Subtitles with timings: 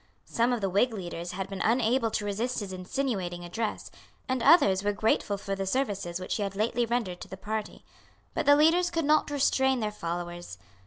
[0.25, 3.91] Some of the Whig leaders had been unable to resist his insinuating address;
[4.27, 7.85] and others were grateful for the services which he had lately rendered to the party.
[8.33, 10.57] But the leaders could not restrain their followers.